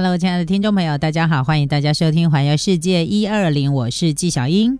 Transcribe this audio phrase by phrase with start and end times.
[0.00, 4.78] Hello，亲爱的听众朋友，大家好，欢迎大家收听《环游世界一二零》，我是纪小英。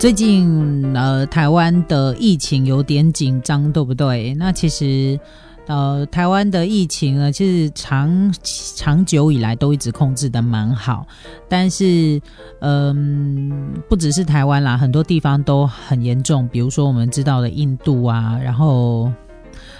[0.00, 4.34] 最近呃，台湾的疫情有点紧张，对不对？
[4.34, 5.20] 那其实
[5.68, 11.06] 呃，台湾的疫情呢，其实长长久以来都一直控制的蛮好，
[11.48, 12.20] 但是
[12.60, 16.48] 嗯，不只是台湾啦，很多地方都很严重。
[16.48, 19.12] 比如说我们知道的印度啊，然后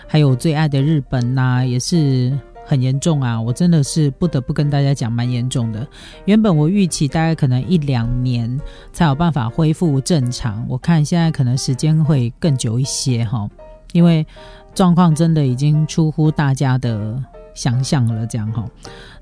[0.06, 2.38] 还有最爱的日本呐，也是。
[2.68, 3.41] 很严重啊！
[3.41, 5.88] 我真的是不得不跟大家讲，蛮严重的。
[6.27, 8.60] 原本我预期大概可能一两年
[8.93, 13.48] 才有办法恢复正常，我看现在可能时间会更久一些哈，
[13.92, 14.27] 因为
[14.74, 17.23] 状况真的已经出乎大家的
[17.55, 18.27] 想象了。
[18.27, 18.65] 这样哈，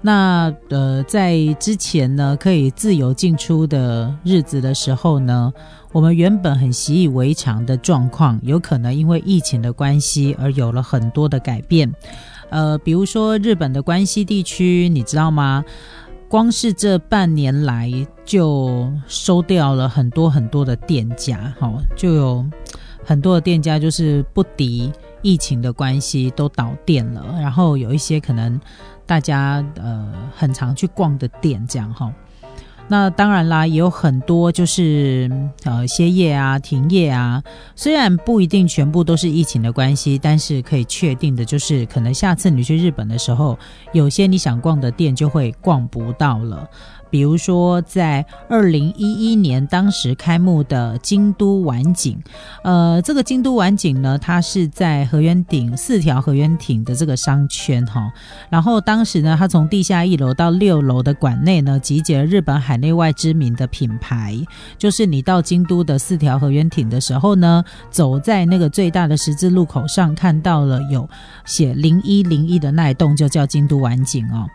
[0.01, 5.53] 那呃，在之前呢可以自由进出的日子的时候呢，
[5.93, 11.93] 我们原本很习以为常的状况，有可能因为疫情的关系而有了很多的改变。
[12.51, 15.65] 呃，比如说日本的关西地区，你知道吗？
[16.29, 17.91] 光是这半年来
[18.25, 22.45] 就收掉了很多很多的店家，哈，就有
[23.07, 28.61] 很多的店家就是不敌疫情的关系都倒店了，然后有一些可能
[29.07, 32.13] 大家呃很常去逛的店，这样哈。
[32.89, 35.29] 那当然啦，也有很多就是
[35.65, 37.43] 呃歇业啊、停业啊。
[37.75, 43.59] 虽然不一定全部都是疫情的关系，但是可以确定的就是，可能下次你去日本的时候，
[43.93, 46.69] 有些你想逛的店就会逛不到了。
[47.09, 52.21] 比如说，在二零一一年当时开幕的京都晚景，
[52.65, 58.13] 呃，这个京都晚景呢，它是在河原町四条河原町的这个商圈哈。
[58.51, 64.37] 然后当时呢，它从地下一楼到六楼的馆内呢，集结了日本海内外知名的品牌。
[64.77, 71.09] 就是你到京都的四条河原町的时候呢，走在那个最大的十字路口上，看到了有
[71.45, 74.47] 写零一零一的那一栋，就叫京都晚景哦。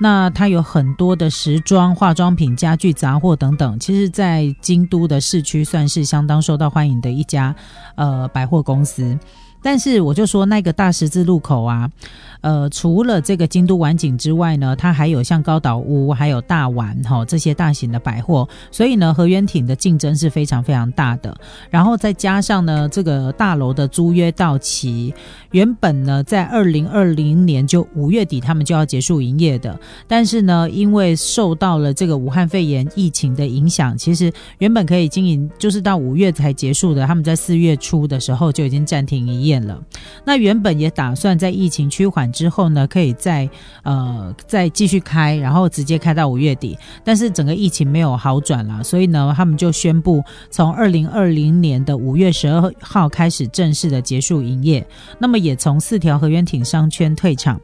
[0.00, 1.94] 那它有很多的时装。
[2.00, 7.54] 化妆品、家具、杂货等等，其实，在京都的市区算是相当受到欢迎的一家
[7.94, 9.18] 呃百货公司。
[9.62, 11.90] 但是我就说那个大十字路口啊，
[12.40, 21.36] 呃，除了这个京都晚景之外呢，它还有像高岛屋、还有大丸哈这些大型的百货，所以呢，河原町的竞争是非常非常大的。
[21.68, 25.12] 然后再加上呢，这个大楼的租约到期，
[25.50, 29.78] 原本呢在二零二零年就五月底他们就要结束营业的，
[30.08, 39.49] 但是呢，因为受到了这个武汉肺炎疫情的影响，其实原本可以经营就是到五月才结束的，他们在四月初的时候就已经暂停营业。
[39.50, 39.82] 变了，
[40.24, 43.50] 那原本也打算在疫情趋缓之后呢，可以再
[43.82, 46.78] 呃再继续开，然后直接开到五月底。
[47.02, 50.22] 但是整个疫情没有好转了，所以呢，他们就宣布
[50.52, 54.86] 从二零二零年的五月十二号开始正式的结束营业。
[55.18, 57.60] 那么也从四条河源町商圈退场。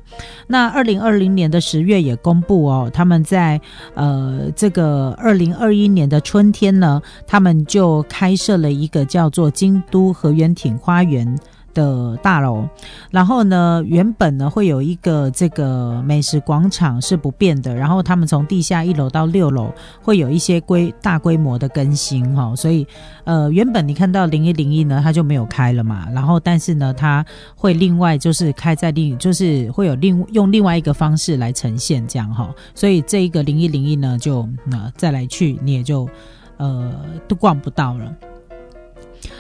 [0.49, 3.61] 那二零二零年的十月也公布哦，他们在
[3.95, 11.39] 呃这个二零二一年的春天呢，他们就开设了一个叫做京都河源町花园。
[11.77, 12.67] 的大楼，
[13.11, 19.71] 然后呢，原本呢会有一个这个美食广场是不变的，然后他们从地下一楼到六楼
[20.01, 22.87] 会有一些规大规模的更新哈，所以
[23.25, 27.23] 呃，原本你看到零一零一呢，它就没有开了嘛，然后但是呢，它
[27.55, 36.09] 会另外就是开在另就是会有另用另外一个方式来呈现这样哈，所以这一个零一零一呢，就那再来去你也就
[36.57, 36.91] 呃
[37.29, 38.11] 都逛不到了。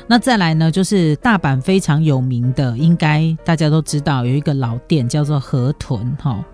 [0.09, 6.45] 那再来呢，就是大阪非常有名的，应该大家都知道，有一个老店叫做河豚哈。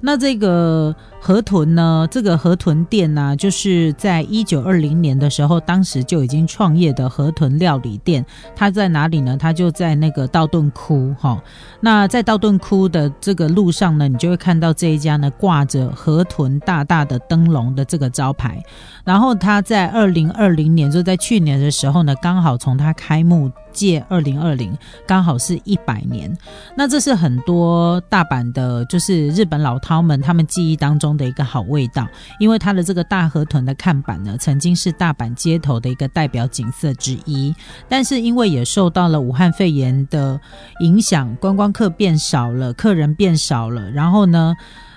[0.00, 2.06] 那这个河豚呢？
[2.10, 8.24] 这个河豚店呢，就是在一九二零年的时候，当时就已经创业的河豚料理店。
[8.54, 9.36] 它在哪里呢？
[9.38, 11.42] 它就在那个道顿窟哈。
[11.80, 18.62] 那在道顿窟的这个路上呢，你就会看到这一家呢挂着河豚大大的灯笼的这个招牌。
[19.04, 23.50] 然后它在二零二零年，就在去年的时候呢，刚好从它开幕。
[23.74, 24.72] 借二零二零
[25.04, 26.32] 刚好是一百年，
[26.76, 32.06] 那这是很多大阪的，就是日本老饕们他们记忆当中的一个好味道，
[32.38, 37.54] 因为它的这个大河豚的看板呢，曾经是大阪街头的一个代表景色之一，
[37.88, 40.40] 但是因为也受到了武汉肺炎的
[40.80, 44.54] 影响，观光客变少了，客人变少了，然后呢，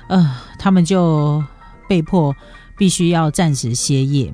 [0.07, 1.43] 呃，他们就
[1.87, 2.35] 被迫
[2.77, 4.33] 必须要暂时歇业。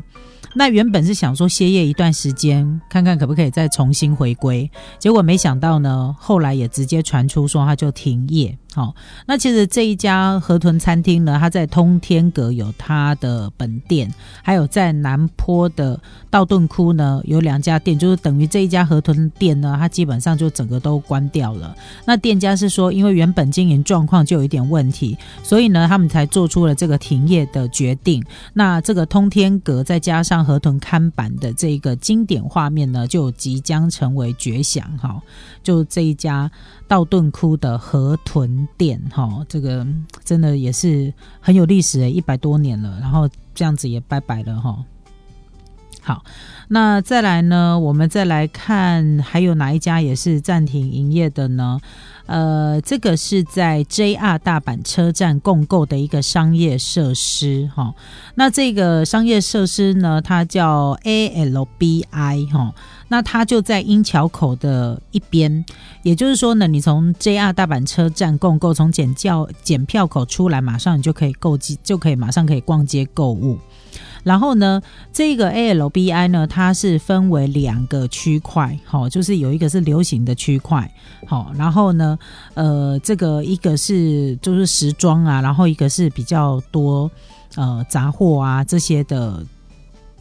[0.55, 4.69] 那原本是想说歇业一段时间，看看可不可以再重新回归，
[4.99, 8.55] 结果没想到呢，后来也直接传出说他就停业。
[8.73, 8.95] 好，
[9.27, 14.11] 那其实这一家河豚餐厅呢，它在通天阁有它的本店，
[14.41, 15.99] 还有在南坡的
[16.31, 21.75] 道顿窟呢有两家店，就是等于这一家河豚店呢，它基本上就整个都关掉了。
[22.05, 28.23] 那店家是说，因为原本经营状况就有一点问题，所以呢，他们才做出了这个停业的决定。
[28.53, 35.21] 那这个通天阁再加上河豚看板的这个经典画面呢，就即将成为绝响哈。
[35.61, 36.49] 就这一家
[36.93, 39.83] 道顿窟的河豚店，哈，这个
[40.23, 41.11] 真的也是
[41.41, 44.77] 很有历史诶，一百多年了，然后这样子也拜拜了哈。
[46.03, 46.21] 好，
[46.67, 51.79] 那再来呢，我们再来看还有哪一家也是暂停营业的呢？
[52.25, 57.93] 呃，这个是在 JR 大阪车站共购的一个商业设施哈。
[58.35, 62.73] 那这个商业设施呢，它叫 ALBI 哈。
[63.09, 65.63] 那它就在鹰桥口的一边，
[66.01, 73.59] 也就是说呢，你从 JR 大阪车站共购，从检票检票口出来，马上你就可以购机，就可以马上可以逛街购物。
[74.23, 74.81] 然后呢，
[75.11, 80.89] 这个 ALBI 呢，它是分为两个区块，好，就是有一个是流行的区块，
[81.27, 82.17] 好，然后呢，
[82.53, 87.09] 呃，这个一个是就是时装啊，然后一个是比较多
[87.55, 89.43] 呃杂货啊这些的。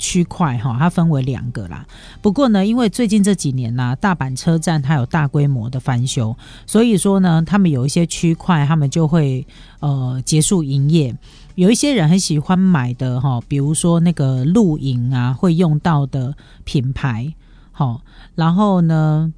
[0.03, 1.87] 区块哈，它分为两个啦。
[2.21, 9.47] 不过呢，因为最近这几年呢，大阪车站它有大规模的翻修，所以说呢，他们有一些区块，他们就会
[9.79, 11.17] 呃结束营业。
[11.55, 16.35] 有一些人很喜欢买的哈，比如说那个露营啊会用到的
[16.65, 17.33] 品牌，
[17.71, 18.01] 好，
[18.35, 19.33] 然后呢，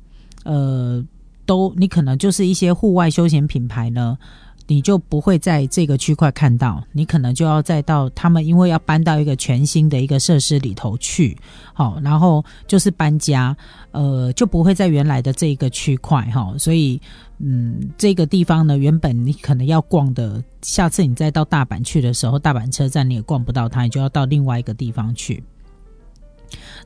[0.45, 1.05] 呃，
[1.45, 4.17] 都你可能就是一些户外休闲品牌呢。
[4.67, 11.37] 你就不会在这个区块看到，你可能就要再到他们，因为要搬到一个全新的一个设施里头去，
[11.73, 13.57] 好，然后就是搬家，
[13.91, 17.01] 呃，就不会在原来的这个区块哈，所以，
[17.39, 25.43] 嗯，这个地方呢，原本你可能要逛的，下次你再到大阪去的时候，大阪车站你也逛不到它，你就要到另外一个地方去。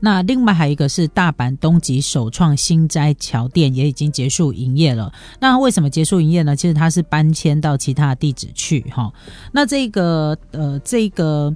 [0.00, 5.12] 那另外还有一个是大阪东极首创新斋桥店也已经结束营业了。
[5.40, 6.54] 那为什么结束营业呢？
[6.54, 9.12] 其实它是搬迁到其他地址去哈。
[9.52, 11.54] 那这个呃这个。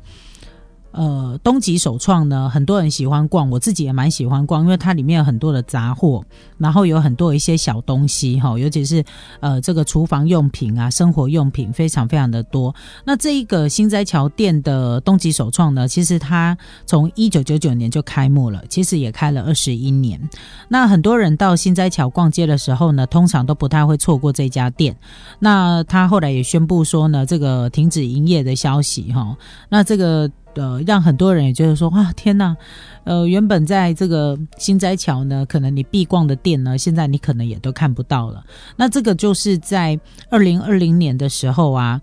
[0.92, 6.22] 呃，东极首创呢，很多人喜欢逛，我自己也蛮喜欢逛，因为它里面有很多的杂货，
[6.58, 9.02] 然后有很多一些小东西哈，尤其是
[9.40, 12.74] 呃这个厨房用品啊、生活用品，非常非常的多。
[13.04, 16.56] 那这一个新斋桥店的东极首创呢，其实它
[16.86, 20.20] 从一九九九年就开幕了，其实也开了二十一年。
[20.68, 24.94] 那很多人到新斋桥逛街的时候呢，通常都不太会错过这家店。
[25.38, 29.34] 那他后来也宣布说呢，这个停止营业的消息哈，
[29.70, 30.30] 那这个。
[30.54, 32.56] 呃，让很多人也觉得说，哇，天呐，
[33.04, 38.44] 呃，原本在这个新斋桥呢，可能你必逛的店呢，现在你可能也都看不到了。
[38.76, 39.98] 那这个就是在
[40.30, 42.00] 二零二零年的时候啊。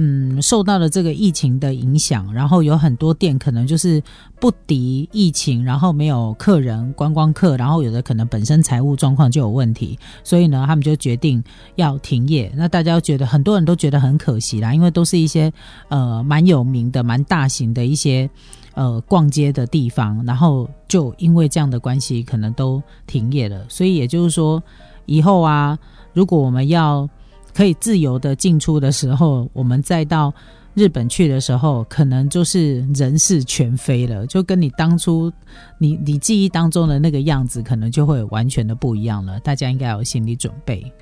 [0.00, 4.00] 嗯，受到了这个疫情的影响，然后有很多店可能就是
[4.38, 11.42] 不敌疫情，然后没有客人、观光客，然后有的可能本身财务状况就有问题，所以呢，他们就决定
[11.74, 12.48] 要停业。
[12.54, 15.52] 那大家觉得很多人都觉得很可惜啦，因为都是一些
[15.88, 18.30] 呃蛮有名的、蛮大型的一些
[18.74, 23.66] 呃逛街的地方，然后就因为这样的关系，可能都停业了。
[23.68, 24.62] 所以也就是说，
[25.06, 25.76] 以后啊，
[26.12, 27.08] 如果我们要
[27.54, 30.32] 可以自由的进出的时候，我们再到
[30.74, 35.32] 日本去的时候，可能就是人事全非了，就跟你当初
[35.78, 39.40] 你你记忆当中的那个样子，可能就会完全的不一样了。
[39.40, 40.92] 大家应该有心理准备。